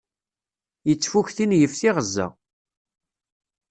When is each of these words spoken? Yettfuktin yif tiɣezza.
Yettfuktin 0.87 1.51
yif 1.57 1.73
tiɣezza. 1.79 2.27